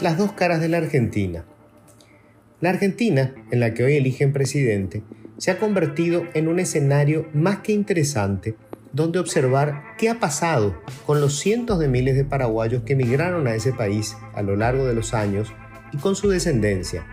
Las 0.00 0.16
dos 0.16 0.30
caras 0.30 0.60
de 0.60 0.68
la 0.68 0.78
Argentina. 0.78 1.44
La 2.60 2.70
Argentina, 2.70 3.34
en 3.50 3.58
la 3.58 3.74
que 3.74 3.82
hoy 3.82 3.96
eligen 3.96 4.32
presidente, 4.32 5.02
se 5.38 5.50
ha 5.50 5.58
convertido 5.58 6.22
en 6.34 6.46
un 6.46 6.60
escenario 6.60 7.26
más 7.34 7.58
que 7.58 7.72
interesante 7.72 8.54
donde 8.92 9.18
observar 9.18 9.96
qué 9.98 10.08
ha 10.08 10.20
pasado 10.20 10.80
con 11.04 11.20
los 11.20 11.40
cientos 11.40 11.80
de 11.80 11.88
miles 11.88 12.14
de 12.14 12.24
paraguayos 12.24 12.84
que 12.84 12.92
emigraron 12.92 13.48
a 13.48 13.56
ese 13.56 13.72
país 13.72 14.16
a 14.34 14.42
lo 14.42 14.54
largo 14.54 14.84
de 14.86 14.94
los 14.94 15.14
años 15.14 15.52
y 15.92 15.96
con 15.96 16.14
su 16.14 16.28
descendencia. 16.28 17.04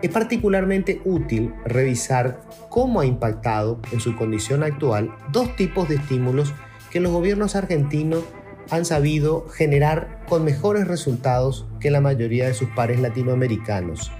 Es 0.00 0.10
particularmente 0.10 1.00
útil 1.04 1.52
revisar 1.64 2.40
cómo 2.68 3.00
ha 3.00 3.06
impactado 3.06 3.80
en 3.90 3.98
su 3.98 4.16
condición 4.16 4.62
actual 4.62 5.10
dos 5.32 5.56
tipos 5.56 5.88
de 5.88 5.96
estímulos 5.96 6.54
que 6.92 7.00
los 7.00 7.10
gobiernos 7.10 7.56
argentinos 7.56 8.22
han 8.70 8.84
sabido 8.84 9.48
generar 9.48 10.24
con 10.28 10.44
mejores 10.44 10.86
resultados 10.86 11.66
que 11.80 11.90
la 11.90 12.00
mayoría 12.00 12.46
de 12.46 12.54
sus 12.54 12.68
pares 12.70 13.00
latinoamericanos. 13.00 14.10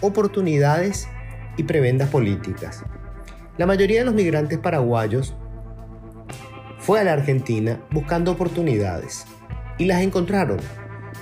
Oportunidades 0.00 1.08
y 1.56 1.62
prebendas 1.64 2.08
políticas. 2.08 2.84
La 3.56 3.66
mayoría 3.66 4.00
de 4.00 4.06
los 4.06 4.14
migrantes 4.14 4.58
paraguayos 4.58 5.34
fue 6.78 7.00
a 7.00 7.04
la 7.04 7.12
Argentina 7.12 7.80
buscando 7.90 8.32
oportunidades 8.32 9.24
y 9.78 9.86
las 9.86 10.02
encontraron. 10.02 10.58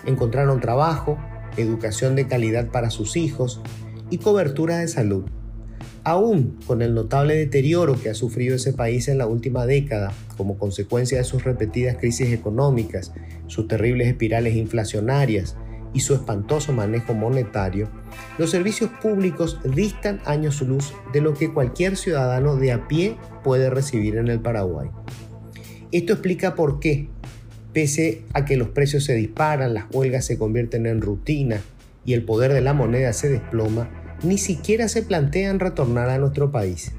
Encontraron 0.07 0.61
trabajo, 0.61 1.19
educación 1.57 2.16
de 2.16 2.27
calidad 2.27 2.69
para 2.69 2.91
sus 2.91 3.16
hijos 3.16 3.61
y 4.11 4.19
cobertura 4.19 4.79
de 4.79 4.89
salud. 4.89 5.25
Aún 6.05 6.59
con 6.66 6.83
el 6.83 6.95
notable 6.95 7.37
deterioro 7.37 8.01
que 8.01 8.10
ha 8.10 8.15
sufrido 8.15 8.56
ese 8.56 8.73
país 8.73 9.06
en 9.06 9.19
la 9.19 9.27
última 9.27 9.66
década 9.66 10.12
como 10.37 10.59
consecuencia 10.59 11.19
de 11.19 11.24
sus 11.24 11.45
repetidas 11.45 11.97
crisis 11.97 12.33
económicas, 12.33 13.12
sus 13.47 13.69
terribles 13.69 14.09
espirales 14.09 14.57
inflacionarias 14.57 15.57
y 15.95 16.01
su 16.01 16.15
espantoso 16.15 16.73
manejo 16.73 17.15
monetario, 17.15 17.88
los 18.37 18.51
servicios 18.51 18.90
públicos 19.01 19.60
distan 19.62 20.21
años 20.24 20.60
luz 20.62 20.93
de 21.12 21.21
lo 21.21 21.35
que 21.35 21.52
cualquier 21.52 21.96
ciudadano 21.96 22.57
de 22.57 22.73
a 22.73 22.88
pie 22.88 23.16
puede 23.45 23.71
recibir 23.71 24.16
en 24.16 24.27
el 24.27 24.40
Paraguay. 24.40 24.90
Esto 25.93 26.15
explica 26.15 26.57
por 26.57 26.80
qué, 26.80 27.10
pese 27.73 28.23
a 28.32 28.45
que 28.45 28.57
los 28.57 28.68
precios 28.71 29.05
se 29.05 29.15
disparan, 29.15 29.74
las 29.74 29.84
huelgas 29.93 30.24
se 30.24 30.37
convierten 30.37 30.87
en 30.87 31.01
rutina 31.01 31.60
y 32.05 32.15
el 32.15 32.24
poder 32.24 32.52
de 32.52 32.60
la 32.60 32.73
moneda 32.73 33.12
se 33.12 33.29
desploma, 33.29 33.88
ni 34.23 34.38
siquiera 34.38 34.88
se 34.88 35.02
plantean 35.02 35.60
retornar 35.60 36.09
a 36.10 36.18
nuestro 36.18 36.51
país. 36.51 36.92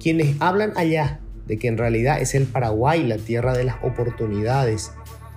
Quienes 0.00 0.36
hablan 0.40 0.72
allá 0.76 1.20
de 1.46 1.58
que 1.58 1.68
en 1.68 1.78
realidad 1.78 2.20
es 2.20 2.34
el 2.34 2.46
Paraguay 2.46 3.04
la 3.04 3.16
tierra 3.16 3.56
de 3.56 3.64
las 3.64 3.76
oportunidades 3.82 4.92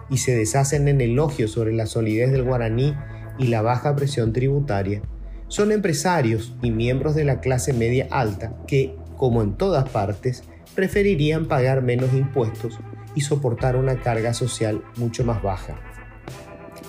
y 0.10 0.18
se 0.18 0.36
deshacen 0.36 0.88
en 0.88 1.02
elogios 1.02 1.52
sobre 1.52 1.74
la 1.74 1.86
solidez 1.86 2.32
del 2.32 2.44
guaraní 2.44 2.96
y 3.40 3.48
la 3.48 3.62
baja 3.62 3.96
presión 3.96 4.32
tributaria, 4.34 5.02
son 5.48 5.72
empresarios 5.72 6.56
y 6.62 6.72
miembros 6.72 7.16
de 7.16 7.26
la 7.26 7.40
clase 7.40 7.74
media 7.74 8.08
alta 8.12 8.56
que, 8.68 8.96
como 9.18 9.42
en 9.42 9.56
todas 9.56 9.90
partes, 9.90 10.44
preferirían 10.76 11.48
pagar 11.48 11.82
menos 11.82 12.14
impuestos 12.14 12.80
y 13.16 13.22
soportar 13.22 13.76
una 13.76 14.00
carga 14.00 14.34
social 14.34 14.84
mucho 14.98 15.24
más 15.24 15.42
baja. 15.44 15.80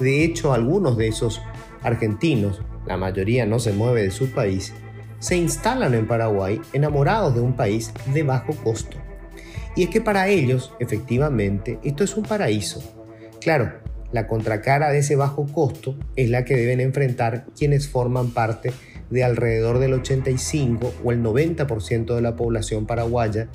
De 0.01 0.25
hecho, 0.25 0.53
algunos 0.53 0.97
de 0.97 1.09
esos 1.09 1.41
argentinos, 1.83 2.63
la 2.87 2.97
mayoría 2.97 3.47
no 3.47 3.59
se 3.59 3.73
mueve 3.73 4.03
de 4.03 4.11
su 4.11 4.31
país, 4.33 4.73
se 5.19 5.37
instalan 5.37 5.95
en 5.95 6.07
Paraguay 6.07 6.61
enamorados 6.73 7.35
de 7.35 7.41
un 7.41 7.55
país 7.55 7.93
de 8.13 8.23
bajo 8.23 8.55
costo. 8.63 8.99
Y 9.77 9.85
es 9.85 9.91
que 9.91 10.01
para 10.01 10.29
ellos, 10.29 10.73
efectivamente, 10.79 11.79
esto 11.83 12.05
es 12.05 12.17
un 12.17 12.25
paraíso. 12.25 12.83
Claro, 13.41 13.73
la 14.13 14.27
contracara 14.29 14.91
de 14.91 14.99
ese 14.99 15.17
bajo 15.17 15.47
costo 15.47 15.97
es 16.15 16.31
la 16.31 16.45
que 16.45 16.57
deben 16.57 16.81
enfrentar 16.81 17.47
quienes 17.59 17.89
forman 17.89 18.31
parte 18.31 18.73
de 19.11 19.25
alrededor 19.25 19.79
del 19.79 19.95
85 19.95 20.95
o 21.03 21.13
el 21.13 21.23
90% 21.23 22.15
de 22.15 22.23
la 22.23 22.37
población 22.37 22.87
paraguaya 22.87 23.49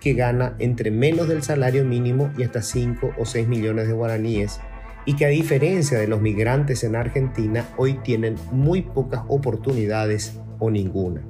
que 0.00 0.14
gana 0.14 0.56
entre 0.58 0.90
menos 0.90 1.28
del 1.28 1.42
salario 1.42 1.84
mínimo 1.84 2.32
y 2.38 2.44
hasta 2.44 2.62
5 2.62 3.14
o 3.18 3.24
6 3.24 3.48
millones 3.48 3.88
de 3.88 3.94
guaraníes 3.94 4.60
y 5.06 5.14
que 5.14 5.24
a 5.24 5.28
diferencia 5.28 5.98
de 5.98 6.08
los 6.08 6.20
migrantes 6.20 6.84
en 6.84 6.96
Argentina 6.96 7.66
hoy 7.78 7.94
tienen 8.02 8.34
muy 8.50 8.82
pocas 8.82 9.22
oportunidades 9.28 10.34
o 10.58 10.70
ninguna. 10.70 11.22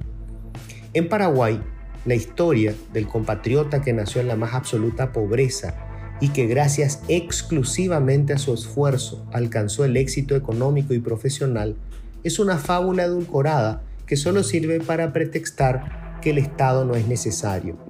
En 0.94 1.09
Paraguay, 1.09 1.60
la 2.06 2.15
historia 2.15 2.75
del 2.92 3.06
compatriota 3.06 3.82
que 3.82 3.92
nació 3.92 4.22
en 4.22 4.28
la 4.28 4.36
más 4.36 4.54
absoluta 4.54 5.12
pobreza 5.12 5.75
y 6.20 6.31
que 6.31 6.47
gracias 6.47 7.03
exclusivamente 7.09 8.32
a 8.32 8.38
su 8.38 8.54
esfuerzo 8.54 9.26
alcanzó 9.32 9.84
el 9.84 9.97
éxito 9.98 10.34
económico 10.34 10.94
y 10.94 10.98
profesional 10.98 11.76
es 12.25 12.38
una 12.38 12.56
fábula 12.56 13.04
edulcorada 13.04 13.82
que 14.06 14.16
solo 14.16 14.42
sirve 14.42 14.81
para 14.81 15.12
pretextar 15.12 16.19
que 16.22 16.31
el 16.31 16.38
Estado 16.38 16.84
no 16.86 16.94
es 16.94 17.06
necesario 17.06 17.85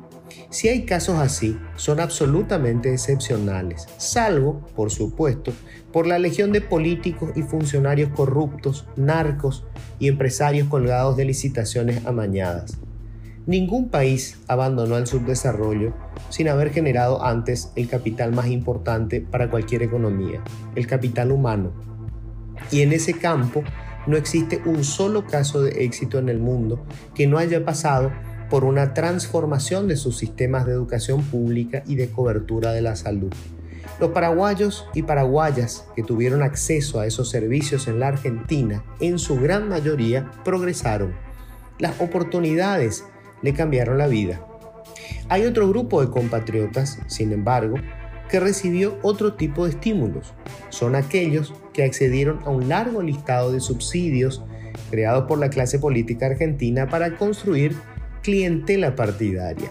si 0.50 0.68
hay 0.68 0.84
casos 0.84 1.18
así, 1.18 1.58
son 1.76 2.00
absolutamente 2.00 2.92
excepcionales, 2.92 3.86
salvo, 3.96 4.66
por 4.74 4.90
supuesto, 4.90 5.52
por 5.92 6.06
la 6.06 6.18
legión 6.18 6.52
de 6.52 6.60
políticos 6.60 7.30
y 7.36 7.42
funcionarios 7.42 8.10
corruptos, 8.10 8.86
narcos 8.96 9.64
y 9.98 10.08
empresarios 10.08 10.68
colgados 10.68 11.16
de 11.16 11.24
licitaciones 11.24 12.04
amañadas. 12.06 12.78
Ningún 13.46 13.90
país 13.90 14.40
abandonó 14.48 14.96
el 14.96 15.06
subdesarrollo 15.06 15.94
sin 16.30 16.48
haber 16.48 16.72
generado 16.72 17.24
antes 17.24 17.70
el 17.76 17.88
capital 17.88 18.32
más 18.32 18.48
importante 18.48 19.20
para 19.20 19.48
cualquier 19.50 19.84
economía, 19.84 20.42
el 20.74 20.86
capital 20.88 21.30
humano. 21.30 21.72
Y 22.72 22.80
en 22.80 22.92
ese 22.92 23.14
campo 23.14 23.62
no 24.08 24.16
existe 24.16 24.60
un 24.64 24.82
solo 24.82 25.26
caso 25.26 25.62
de 25.62 25.84
éxito 25.84 26.18
en 26.18 26.28
el 26.28 26.38
mundo 26.40 26.84
que 27.14 27.28
no 27.28 27.38
haya 27.38 27.64
pasado 27.64 28.10
por 28.50 28.64
una 28.64 28.94
transformación 28.94 29.88
de 29.88 29.96
sus 29.96 30.18
sistemas 30.18 30.66
de 30.66 30.72
educación 30.72 31.22
pública 31.22 31.82
y 31.86 31.96
de 31.96 32.10
cobertura 32.10 32.72
de 32.72 32.82
la 32.82 32.96
salud. 32.96 33.32
Los 33.98 34.10
paraguayos 34.10 34.86
y 34.94 35.02
paraguayas 35.02 35.86
que 35.94 36.02
tuvieron 36.02 36.42
acceso 36.42 37.00
a 37.00 37.06
esos 37.06 37.30
servicios 37.30 37.88
en 37.88 37.98
la 37.98 38.08
Argentina, 38.08 38.84
en 39.00 39.18
su 39.18 39.40
gran 39.40 39.68
mayoría, 39.68 40.30
progresaron. 40.44 41.14
Las 41.78 42.00
oportunidades 42.00 43.04
le 43.42 43.54
cambiaron 43.54 43.98
la 43.98 44.06
vida. 44.06 44.40
Hay 45.28 45.44
otro 45.44 45.68
grupo 45.68 46.00
de 46.00 46.10
compatriotas, 46.10 46.98
sin 47.06 47.32
embargo, 47.32 47.76
que 48.28 48.40
recibió 48.40 48.98
otro 49.02 49.34
tipo 49.34 49.64
de 49.64 49.70
estímulos. 49.70 50.34
Son 50.68 50.94
aquellos 50.94 51.54
que 51.72 51.84
accedieron 51.84 52.40
a 52.44 52.50
un 52.50 52.68
largo 52.68 53.02
listado 53.02 53.52
de 53.52 53.60
subsidios 53.60 54.42
creados 54.90 55.26
por 55.26 55.38
la 55.38 55.50
clase 55.50 55.78
política 55.78 56.26
argentina 56.26 56.88
para 56.88 57.16
construir 57.16 57.76
clientela 58.26 58.96
partidaria. 58.96 59.70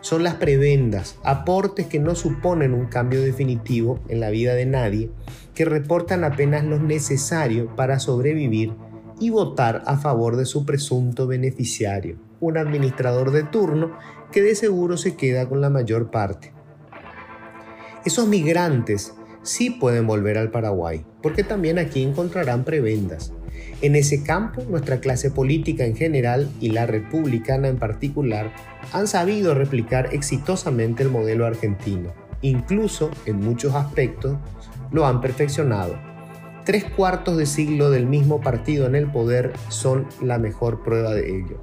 Son 0.00 0.22
las 0.22 0.34
prebendas, 0.34 1.18
aportes 1.24 1.86
que 1.86 1.98
no 1.98 2.14
suponen 2.14 2.72
un 2.72 2.86
cambio 2.86 3.20
definitivo 3.20 3.98
en 4.08 4.20
la 4.20 4.30
vida 4.30 4.54
de 4.54 4.64
nadie, 4.64 5.10
que 5.56 5.64
reportan 5.64 6.22
apenas 6.22 6.62
lo 6.62 6.78
necesario 6.78 7.74
para 7.74 7.98
sobrevivir 7.98 8.72
y 9.18 9.30
votar 9.30 9.82
a 9.86 9.96
favor 9.96 10.36
de 10.36 10.46
su 10.46 10.64
presunto 10.64 11.26
beneficiario, 11.26 12.16
un 12.38 12.58
administrador 12.58 13.32
de 13.32 13.42
turno 13.42 13.98
que 14.30 14.40
de 14.40 14.54
seguro 14.54 14.96
se 14.98 15.16
queda 15.16 15.48
con 15.48 15.60
la 15.60 15.68
mayor 15.68 16.12
parte. 16.12 16.52
Esos 18.04 18.28
migrantes 18.28 19.14
sí 19.42 19.70
pueden 19.70 20.06
volver 20.06 20.38
al 20.38 20.52
Paraguay, 20.52 21.04
porque 21.24 21.42
también 21.42 21.80
aquí 21.80 22.04
encontrarán 22.04 22.62
prebendas, 22.62 23.32
en 23.82 23.96
ese 23.96 24.22
campo, 24.22 24.62
nuestra 24.68 25.00
clase 25.00 25.30
política 25.30 25.84
en 25.84 25.96
general 25.96 26.48
y 26.60 26.70
la 26.70 26.86
republicana 26.86 27.68
en 27.68 27.76
particular 27.76 28.52
han 28.92 29.06
sabido 29.06 29.54
replicar 29.54 30.14
exitosamente 30.14 31.02
el 31.02 31.10
modelo 31.10 31.46
argentino. 31.46 32.12
Incluso, 32.42 33.10
en 33.26 33.40
muchos 33.40 33.74
aspectos, 33.74 34.38
lo 34.92 35.06
han 35.06 35.20
perfeccionado. 35.20 35.98
Tres 36.64 36.84
cuartos 36.84 37.36
de 37.36 37.46
siglo 37.46 37.90
del 37.90 38.06
mismo 38.06 38.40
partido 38.40 38.86
en 38.86 38.94
el 38.94 39.06
poder 39.06 39.52
son 39.68 40.06
la 40.22 40.38
mejor 40.38 40.82
prueba 40.82 41.14
de 41.14 41.38
ello. 41.38 41.62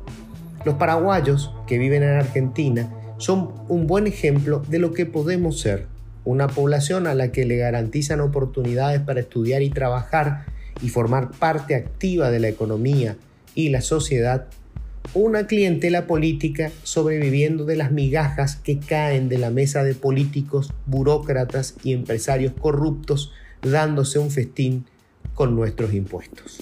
Los 0.65 0.75
paraguayos 0.75 1.53
que 1.67 1.77
viven 1.77 2.03
en 2.03 2.17
Argentina 2.17 2.89
son 3.17 3.53
un 3.67 3.87
buen 3.87 4.07
ejemplo 4.07 4.61
de 4.69 4.79
lo 4.79 4.93
que 4.93 5.05
podemos 5.05 5.59
ser, 5.59 5.87
una 6.25 6.47
población 6.47 7.07
a 7.07 7.15
la 7.15 7.31
que 7.31 7.45
le 7.45 7.57
garantizan 7.57 8.21
oportunidades 8.21 9.01
para 9.01 9.19
estudiar 9.19 9.61
y 9.61 9.69
trabajar 9.69 10.45
y 10.83 10.89
formar 10.89 11.31
parte 11.31 11.73
activa 11.73 12.29
de 12.29 12.39
la 12.39 12.49
economía 12.49 13.15
y 13.55 13.69
la 13.69 13.81
sociedad, 13.81 14.47
una 15.13 15.47
clientela 15.47 16.07
política 16.07 16.71
sobreviviendo 16.83 17.65
de 17.65 17.77
las 17.77 17.91
migajas 17.91 18.57
que 18.57 18.79
caen 18.79 19.29
de 19.29 19.37
la 19.37 19.49
mesa 19.49 19.83
de 19.83 19.95
políticos, 19.95 20.73
burócratas 20.85 21.75
y 21.83 21.93
empresarios 21.93 22.53
corruptos 22.59 23.31
dándose 23.61 24.19
un 24.19 24.29
festín 24.29 24.85
con 25.33 25.55
nuestros 25.55 25.93
impuestos. 25.93 26.59